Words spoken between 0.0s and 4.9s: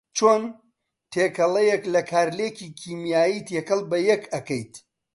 چۆن تێکەڵیەک لە کارلێکی کیمیایی تێکەڵ بەیەک ئەکەیت